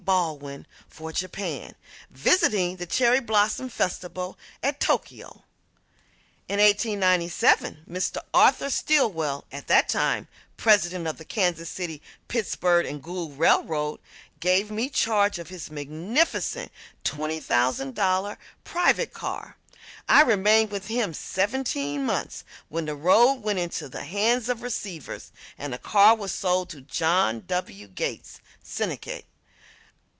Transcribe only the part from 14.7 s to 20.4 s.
me charge of his magnificent $20,000 private car. I